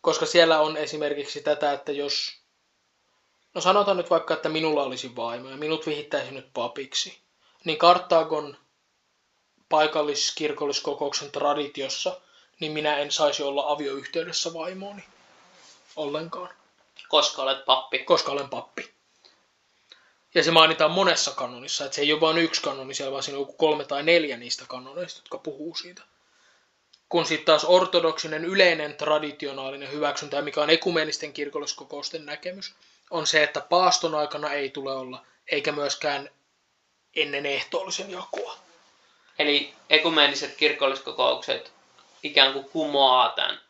[0.00, 2.41] Koska siellä on esimerkiksi tätä, että jos...
[3.54, 7.18] No sanotaan nyt vaikka, että minulla olisi vaimo ja minut vihittäisi nyt papiksi.
[7.64, 8.56] Niin Kartaagon
[9.68, 12.20] paikalliskirkolliskokouksen traditiossa,
[12.60, 15.04] niin minä en saisi olla avioyhteydessä vaimooni
[15.96, 16.48] ollenkaan,
[17.08, 17.98] Koska olet pappi.
[17.98, 18.92] koska olen pappi.
[20.34, 23.38] Ja se mainitaan monessa kanonissa, että se ei ole vain yksi kanoni siellä, vaan siinä
[23.38, 26.02] on kolme tai neljä niistä kanoneista, jotka puhuu siitä.
[27.08, 32.74] Kun sitten taas ortodoksinen yleinen traditionaalinen hyväksyntä, mikä on ekumeenisten kirkolliskokousten näkemys,
[33.12, 36.30] on se, että paaston aikana ei tule olla, eikä myöskään
[37.16, 38.56] ennen ehtoollisen jakoa.
[39.38, 41.72] Eli ekumeeniset kirkolliskokoukset
[42.22, 43.60] ikään kuin kumoaa tämän.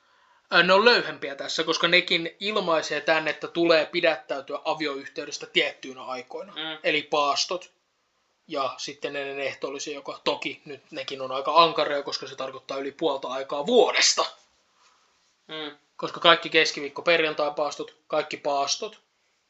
[0.63, 6.53] Ne on löyhempiä tässä, koska nekin ilmaisee tänne, että tulee pidättäytyä avioyhteydestä tiettyinä aikoina.
[6.53, 6.79] Mm.
[6.85, 7.71] Eli paastot
[8.49, 12.93] ja sitten ennen ehtoollisen, joka toki nyt nekin on aika ankaria, koska se tarkoittaa yli
[12.93, 14.25] puolta aikaa vuodesta.
[15.49, 15.77] Mm.
[15.97, 19.01] Koska kaikki keskiviikko perjantai-paastot, kaikki paastot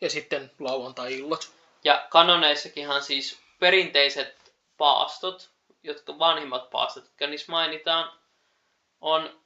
[0.03, 1.51] ja sitten lauantai-illat.
[1.85, 5.51] Ja kanoneissakinhan siis perinteiset paastot,
[5.83, 8.13] jotka vanhimmat paastot, jotka niissä mainitaan,
[9.01, 9.41] on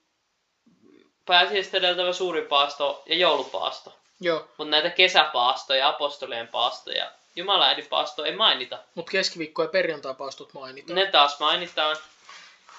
[1.26, 3.98] pääsiäistä edeltävä suuri paasto ja joulupaasto.
[4.20, 8.78] Joo, Mutta näitä kesäpaastoja, apostolien paastoja, Jumalan paasto ei mainita.
[8.94, 10.94] mutta keskiviikko ja perjantai-paastot mainitaan.
[10.94, 11.96] Ne taas mainitaan.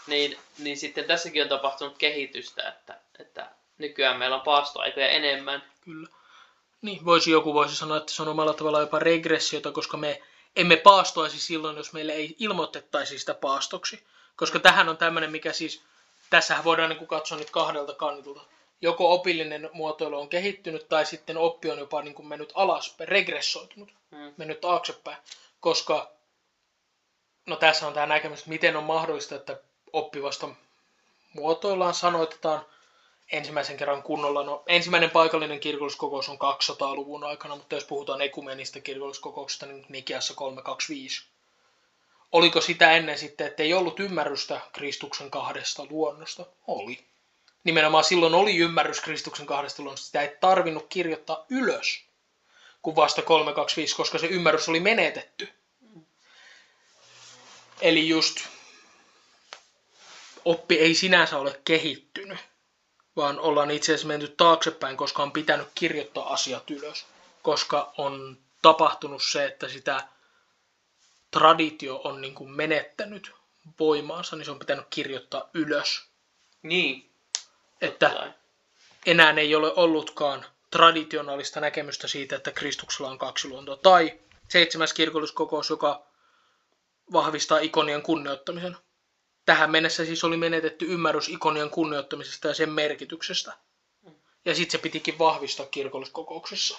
[0.08, 5.64] Niin, niin sitten tässäkin on tapahtunut kehitystä, että, että nykyään meillä on paastoaikoja enemmän.
[5.82, 6.10] Kyllä.
[6.82, 10.22] Niin, voisi joku voisi sanoa, että se on omalla tavallaan jopa regressiota, koska me
[10.56, 14.06] emme paastoisi silloin, jos meille ei ilmoitettaisi sitä paastoksi.
[14.36, 15.82] Koska tähän on tämmöinen, mikä siis,
[16.30, 18.42] tässähän voidaan niin kuin katsoa nyt kahdelta kantilta.
[18.82, 23.90] Joko opillinen muotoilu on kehittynyt, tai sitten oppi on jopa niin kuin mennyt alaspäin, regressoitunut,
[24.12, 24.34] Mm.
[24.38, 25.18] mennyt taaksepäin.
[25.60, 26.12] Koska,
[27.46, 29.60] no tässä on tämä näkemys, että miten on mahdollista, että
[29.94, 30.50] oppivasta
[31.34, 32.66] muotoillaan sanoitetaan
[33.32, 34.44] ensimmäisen kerran kunnolla.
[34.44, 41.26] No, ensimmäinen paikallinen kirkolliskokous on 200-luvun aikana, mutta jos puhutaan ekumenista kirkolliskokouksesta, niin Nikiassa 325.
[42.32, 46.46] Oliko sitä ennen sitten, että ei ollut ymmärrystä Kristuksen kahdesta luonnosta?
[46.68, 47.00] Oli.
[47.64, 50.06] Nimenomaan silloin oli ymmärrys Kristuksen kahdesta luonnosta.
[50.06, 52.04] Sitä ei tarvinnut kirjoittaa ylös,
[52.82, 55.50] kun vasta 325, koska se ymmärrys oli menetetty.
[57.82, 58.38] Eli just
[60.46, 62.40] oppi ei sinänsä ole kehittynyt,
[63.18, 67.06] vaan ollaan itse asiassa menty taaksepäin, koska on pitänyt kirjoittaa asiat ylös.
[67.42, 70.04] Koska on tapahtunut se, että sitä
[71.32, 73.32] traditio on niin kuin menettänyt
[73.80, 76.04] voimaansa, niin se on pitänyt kirjoittaa ylös.
[76.64, 77.12] Niin.
[77.82, 78.34] Että
[79.06, 83.76] enää ei ole ollutkaan traditionaalista näkemystä siitä, että Kristuksella on kaksi luontoa.
[83.78, 86.06] Tai seitsemäs kirkolliskokous, joka
[87.14, 88.78] vahvistaa ikonien kunnioittamisen.
[89.48, 93.54] Tähän mennessä siis oli menetetty ymmärrys ikonien kunnioittamisesta ja sen merkityksestä.
[94.46, 96.78] Ja sitten se pitikin vahvistaa kirkolliskokouksessa.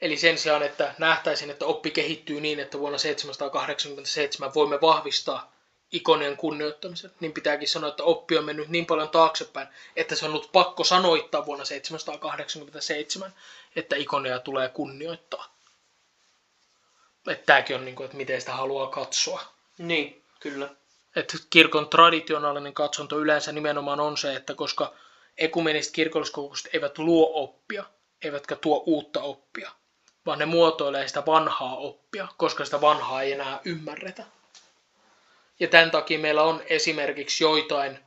[0.00, 5.52] Eli sen sijaan, että nähtäisin, että oppi kehittyy niin, että vuonna 787 voimme vahvistaa
[5.92, 10.30] ikonien kunnioittamisen, niin pitääkin sanoa, että oppi on mennyt niin paljon taaksepäin, että se on
[10.30, 13.34] ollut pakko sanoittaa vuonna 787,
[13.76, 15.56] että ikoneja tulee kunnioittaa.
[17.26, 19.42] Että tämäkin on niin kuin, että miten sitä haluaa katsoa.
[19.78, 20.68] Niin, kyllä.
[21.16, 24.94] Että kirkon traditionaalinen katsonto yleensä nimenomaan on se, että koska
[25.38, 27.84] ekumeniset kirkolliskokoukset eivät luo oppia,
[28.24, 29.70] eivätkä tuo uutta oppia,
[30.26, 34.24] vaan ne muotoilee sitä vanhaa oppia, koska sitä vanhaa ei enää ymmärretä.
[35.60, 37.98] Ja tämän takia meillä on esimerkiksi joitain,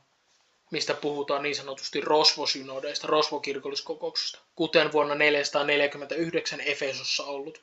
[0.70, 7.60] mistä puhutaan niin sanotusti rosvosynodeista, rosvokirkolliskokouksista, kuten vuonna 449 Efesossa ollut,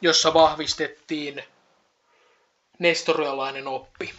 [0.00, 1.44] jossa vahvistettiin
[2.78, 4.14] nestorialainen oppi.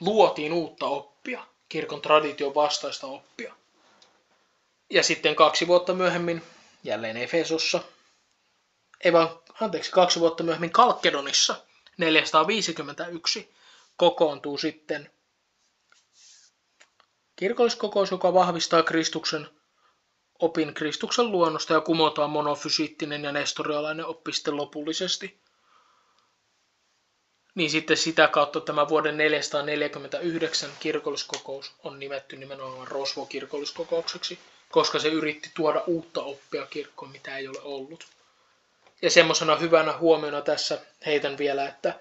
[0.00, 3.54] Luotiin uutta oppia, kirkon tradition vastaista oppia.
[4.90, 6.42] Ja sitten kaksi vuotta myöhemmin,
[6.84, 7.80] jälleen Efesossa,
[9.04, 9.28] ei vaan,
[9.60, 11.56] anteeksi, kaksi vuotta myöhemmin Kalkedonissa,
[11.98, 13.54] 451,
[13.96, 15.10] kokoontuu sitten
[17.36, 19.48] kirkolliskokous, joka vahvistaa Kristuksen
[20.42, 25.41] opin Kristuksen luonnosta ja kumotaan monofysiittinen ja nestorialainen oppi sitten lopullisesti.
[27.54, 34.38] Niin sitten sitä kautta tämä vuoden 449 kirkolliskokous on nimetty nimenomaan Rosvo-kirkolliskokoukseksi,
[34.70, 38.06] koska se yritti tuoda uutta oppia kirkkoon, mitä ei ole ollut.
[39.02, 42.00] Ja semmoisena hyvänä huomiona tässä heitän vielä, että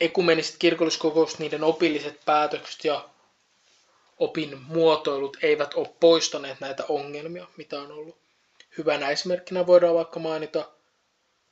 [0.00, 3.08] ekumeniset kirkolliskokoukset, niiden opilliset päätökset ja
[4.18, 8.16] opin muotoilut eivät ole poistaneet näitä ongelmia, mitä on ollut.
[8.78, 10.68] Hyvänä esimerkkinä voidaan vaikka mainita,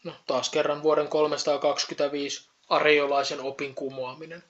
[0.04, 4.44] no taas kerran vuoden 325 ariolaisen opin kumoaminen.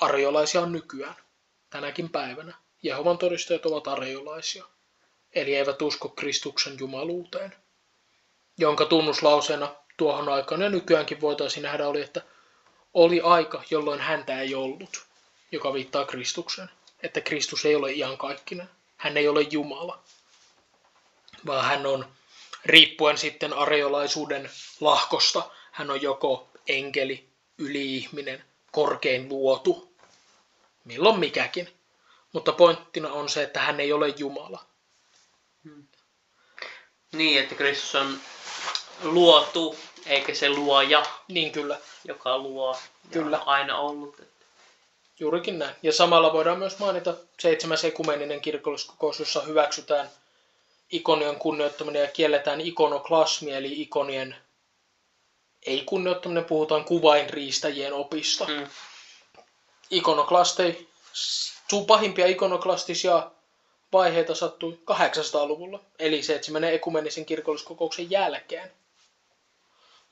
[0.00, 1.16] Ariolaisia on nykyään,
[1.70, 2.54] tänäkin päivänä.
[2.82, 4.64] Jehovan todistajat ovat areolaisia,
[5.32, 7.54] eli eivät usko Kristuksen jumaluuteen,
[8.58, 12.22] jonka tunnuslauseena tuohon aikaan ja nykyäänkin voitaisiin nähdä oli, että
[12.94, 15.06] oli aika, jolloin häntä ei ollut,
[15.52, 16.70] joka viittaa Kristukseen.
[17.02, 18.70] Että Kristus ei ole iankaikkinen.
[18.96, 20.02] Hän ei ole Jumala,
[21.46, 22.06] vaan hän on,
[22.64, 27.27] riippuen sitten areolaisuuden lahkosta, hän on joko enkeli,
[27.58, 29.92] yliihminen, korkein luotu,
[30.84, 31.68] milloin mikäkin.
[32.32, 34.64] Mutta pointtina on se, että hän ei ole Jumala.
[37.12, 38.18] Niin, että Kristus on
[39.02, 42.72] luotu, eikä se luoja, Niin kyllä, joka luo.
[42.72, 43.38] ja Kyllä.
[43.40, 44.20] on aina ollut.
[44.20, 44.44] Että
[45.20, 45.74] juurikin näin.
[45.82, 50.10] Ja samalla voidaan myös mainita seitsemäs ekumeninen kirkolliskokous, jossa hyväksytään
[50.90, 54.36] ikonien kunnioittaminen ja kielletään ikonoklasmi, eli ikonien
[55.66, 58.44] ei kunnioittaminen, puhutaan kuvainriistäjien opista.
[58.44, 58.66] Mm.
[59.90, 60.88] Ikonoklastei,
[61.70, 63.30] sun pahimpia ikonoklastisia
[63.92, 68.72] vaiheita sattui 800-luvulla, eli seitsemännen ekumenisen kirkolliskokouksen jälkeen.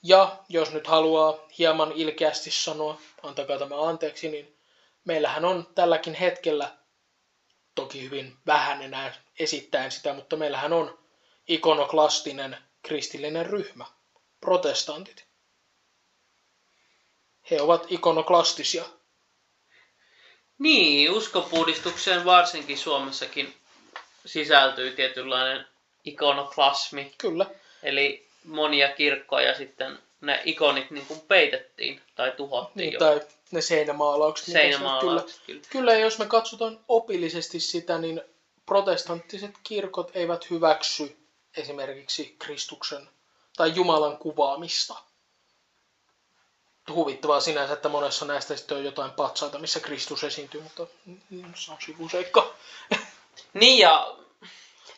[0.02, 4.56] Ja jos nyt haluaa hieman ilkeästi sanoa, antakaa tämä anteeksi, niin
[5.04, 6.76] meillähän on tälläkin hetkellä,
[7.74, 10.98] toki hyvin vähän enää esittäen sitä, mutta meillähän on
[11.48, 13.86] ikonoklastinen kristillinen ryhmä,
[14.40, 15.25] protestantit.
[17.50, 18.84] He ovat ikonoklastisia.
[20.58, 23.54] Niin, uskopuhdistukseen varsinkin Suomessakin
[24.26, 25.66] sisältyy tietynlainen
[26.04, 27.14] ikonoklasmi.
[27.18, 27.46] Kyllä.
[27.82, 32.98] Eli monia kirkkoja sitten ne ikonit niin kuin peitettiin tai tuhottiin Niin, jo.
[32.98, 34.46] tai ne seinämaalaukset.
[34.46, 35.60] se- Seinämaalaukset, Kyllä.
[35.60, 35.68] kyllä.
[35.72, 38.22] Kyllä, jos me katsotaan opillisesti sitä, niin
[38.66, 41.16] protestanttiset kirkot eivät hyväksy
[41.56, 43.08] esimerkiksi Kristuksen
[43.56, 44.94] tai Jumalan kuvaamista.
[46.90, 50.86] Huvittavaa sinänsä, että monessa näistä sitten on jotain patsaita, missä Kristus esiintyy, mutta
[51.54, 52.54] se on sivuseikka.
[53.54, 54.16] Niin ja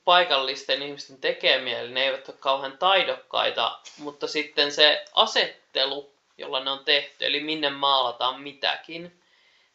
[0.05, 6.71] paikallisten ihmisten tekemiä, eli ne eivät ole kauhean taidokkaita, mutta sitten se asettelu, jolla ne
[6.71, 9.23] on tehty, eli minne maalataan mitäkin,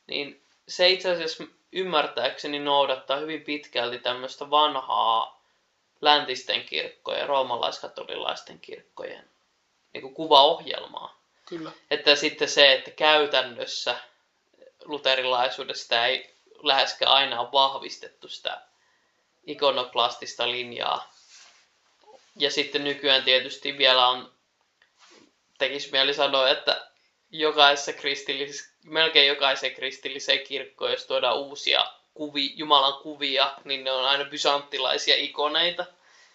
[0.08, 5.42] niin se itse asiassa ymmärtääkseni noudattaa hyvin pitkälti tämmöistä vanhaa
[6.02, 9.30] läntisten kirkkojen roomalaiskatolilaisten kirkkojen
[9.94, 11.18] niin kuin kuvaohjelmaa.
[11.46, 11.72] Kyllä.
[11.92, 13.96] Että sitten se, että käytännössä
[14.86, 16.34] luterilaisuudessa sitä ei
[16.64, 18.62] läheskään aina ole vahvistettu sitä
[19.48, 21.14] ikonoklastista linjaa.
[22.36, 24.32] Ja sitten nykyään tietysti vielä on,
[25.58, 26.88] tekisi mieli sanoa, että
[27.30, 34.06] jokaisessa kristillisessä, melkein jokaiseen kristilliseen kirkkoon, jos tuodaan uusia kuvi, Jumalan kuvia, niin ne on
[34.06, 35.86] aina bysanttilaisia ikoneita.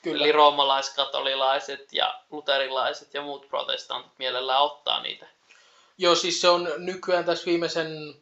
[0.03, 0.25] Kyllä.
[0.25, 5.27] Eli roomalaiskatolilaiset ja luterilaiset ja muut protestantit mielellään ottaa niitä.
[5.99, 8.15] Joo, siis se on nykyään tässä viimeisen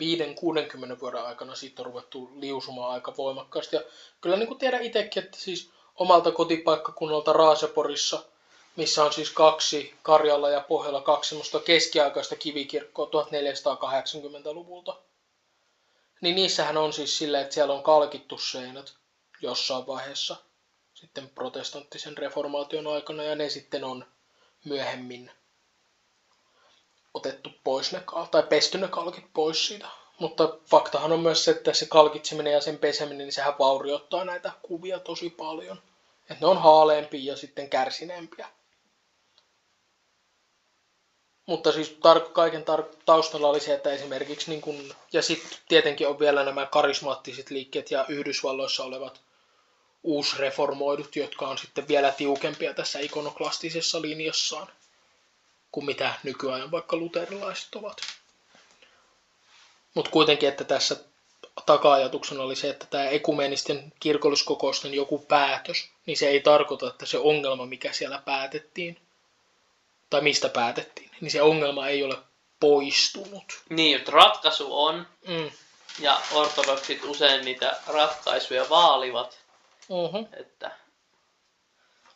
[0.00, 3.76] 5-60 vuoden aikana siitä on ruvettu liusumaan aika voimakkaasti.
[3.76, 3.82] Ja
[4.20, 8.24] kyllä niin kuin tiedän itsekin, että siis omalta kotipaikkakunnalta Raaseporissa,
[8.76, 14.96] missä on siis kaksi Karjalla ja Pohjalla kaksi semmoista keskiaikaista kivikirkkoa 1480-luvulta.
[16.20, 18.92] Niin niissähän on siis silleen, että siellä on kalkittu seinät.
[19.42, 20.36] jossain vaiheessa
[20.94, 24.04] sitten protestanttisen reformaation aikana ja ne sitten on
[24.64, 25.30] myöhemmin
[27.14, 29.88] otettu pois ne, tai pesty ne kalkit pois siitä.
[30.18, 34.52] Mutta faktahan on myös se, että se kalkitseminen ja sen peseminen, niin sehän vaurioittaa näitä
[34.62, 35.82] kuvia tosi paljon.
[36.30, 38.48] Että ne on haaleempia ja sitten kärsineempiä.
[41.46, 46.08] Mutta siis tar- kaiken tar- taustalla oli se, että esimerkiksi, niin kun, ja sitten tietenkin
[46.08, 49.20] on vielä nämä karismaattiset liikkeet ja Yhdysvalloissa olevat
[50.02, 54.72] uusreformoidut, jotka on sitten vielä tiukempia tässä ikonoklastisessa linjassaan
[55.72, 57.96] kuin mitä nykyajan vaikka luterilaiset ovat.
[59.94, 60.96] Mutta kuitenkin, että tässä
[61.66, 67.18] taka-ajatuksena oli se, että tämä ekumenisten kirkolliskokousten joku päätös, niin se ei tarkoita, että se
[67.18, 69.00] ongelma, mikä siellä päätettiin,
[70.10, 72.16] tai mistä päätettiin, niin se ongelma ei ole
[72.60, 73.62] poistunut.
[73.68, 75.50] Niin, että ratkaisu on, Mm.
[75.98, 79.38] ja ortodoksit usein niitä ratkaisuja vaalivat,
[79.88, 80.28] Uh-huh.
[80.32, 80.70] että,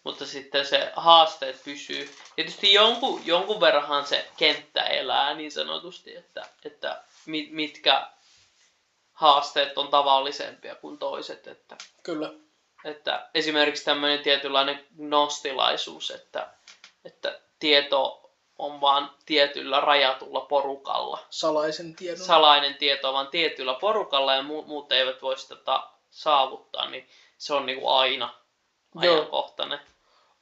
[0.04, 2.10] mutta sitten se haasteet pysyy.
[2.36, 8.08] Tietysti jonkun, jonkun verran se kenttä elää niin sanotusti, että, että mit, mitkä
[9.12, 11.46] haasteet on tavallisempia kuin toiset.
[11.46, 12.32] Että, Kyllä.
[12.84, 16.50] että esimerkiksi tämmöinen tietynlainen gnostilaisuus, että,
[17.04, 21.18] että tieto on vaan tietyllä rajatulla porukalla.
[21.30, 22.26] Salaisen tiedon.
[22.26, 27.08] Salainen tieto on vaan tietyllä porukalla ja muut, muut eivät voi sitä ta- saavuttaa, niin
[27.38, 28.34] se on niin kuin aina
[29.02, 29.28] Joo.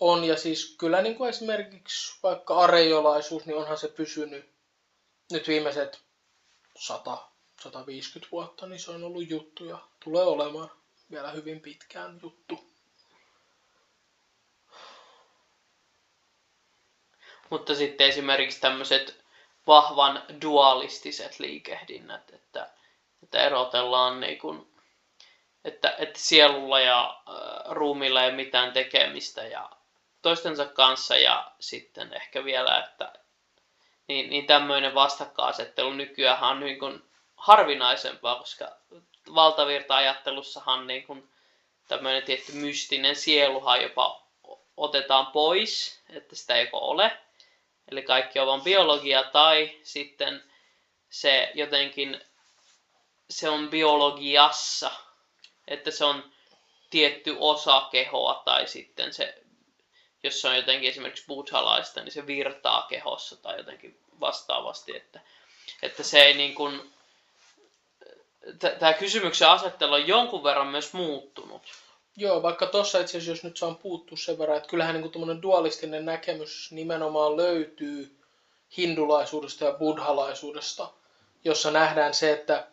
[0.04, 4.50] On, ja siis kyllä niin kuin esimerkiksi vaikka areiolaisuus, niin onhan se pysynyt
[5.32, 6.00] nyt viimeiset
[6.78, 7.28] 100,
[7.60, 10.70] 150 vuotta, niin se on ollut juttu ja tulee olemaan
[11.10, 12.64] vielä hyvin pitkään juttu.
[17.50, 19.24] Mutta sitten esimerkiksi tämmöiset
[19.66, 22.70] vahvan dualistiset liikehdinnät, että,
[23.22, 24.74] että erotellaan niin kuin,
[25.64, 29.81] että, että sielulla ja äh, ruumilla ei mitään tekemistä ja
[30.22, 33.12] toistensa kanssa ja sitten ehkä vielä, että
[34.08, 37.02] niin, niin tämmöinen vastakkainasettelu nykyään on niin kuin
[37.36, 38.76] harvinaisempaa, koska
[39.34, 41.32] valtavirta-ajattelussahan niin kuin
[41.88, 44.22] tämmöinen tietty mystinen sieluhan jopa
[44.76, 47.18] otetaan pois, että sitä ei ole.
[47.90, 50.42] Eli kaikki on vain biologia tai sitten
[51.10, 52.20] se jotenkin
[53.30, 54.90] se on biologiassa,
[55.68, 56.32] että se on
[56.90, 59.42] tietty osa kehoa tai sitten se,
[60.22, 65.20] jos se on jotenkin esimerkiksi buddhalaista, niin se virtaa kehossa tai jotenkin vastaavasti, että,
[65.82, 66.92] että se ei niin kuin,
[68.78, 71.62] tämä kysymyksen asettelu on jonkun verran myös muuttunut.
[72.16, 75.42] Joo, vaikka tuossa itse asiassa, jos nyt saan puuttua sen verran, että kyllähän niin kuin
[75.42, 78.18] dualistinen näkemys nimenomaan löytyy
[78.76, 80.90] hindulaisuudesta ja buddhalaisuudesta,
[81.44, 82.66] jossa nähdään se, että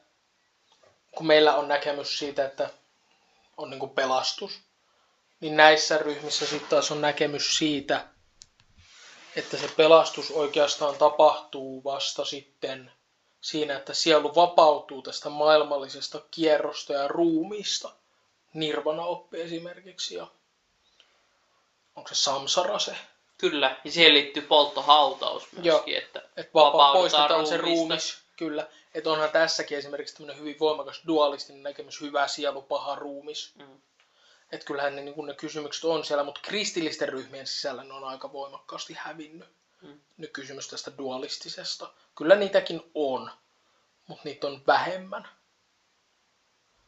[1.12, 2.70] kun meillä on näkemys siitä, että
[3.58, 4.60] on niin pelastus,
[5.40, 8.06] niin näissä ryhmissä sitten taas on näkemys siitä,
[9.36, 12.92] että se pelastus oikeastaan tapahtuu vasta sitten
[13.42, 17.92] siinä, että sielu vapautuu tästä maailmallisesta kierrosta ja ruumiista.
[18.54, 20.28] Nirvana-oppi esimerkiksi ja
[21.96, 22.96] onko se samsara se,
[23.40, 28.68] Kyllä, ja siihen liittyy polttohautaus myöskin, että että vapa- Vapaudutaan poistetaan se ruumis, kyllä.
[28.94, 33.52] Että onhan tässäkin esimerkiksi tämmöinen hyvin voimakas dualistinen näkemys, hyvä sielu, paha ruumis.
[33.56, 33.82] Mm.
[34.52, 38.04] Että kyllähän ne, niin kun ne kysymykset on siellä, mutta kristillisten ryhmien sisällä ne on
[38.04, 39.50] aika voimakkaasti hävinnyt.
[39.82, 40.00] Mm.
[40.18, 41.94] Nyt kysymys tästä dualistisesta.
[42.16, 43.32] Kyllä niitäkin on,
[44.08, 45.28] mutta niitä on vähemmän.